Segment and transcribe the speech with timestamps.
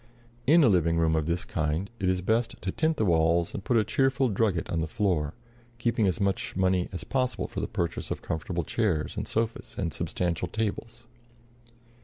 [0.47, 3.63] In a living room of this kind it is best to tint the walls and
[3.63, 5.35] put a cheerful drugget on the floor,
[5.77, 9.93] keeping as much money as possible for the purchase of comfortable chairs and sofas and
[9.93, 11.05] substantial tables.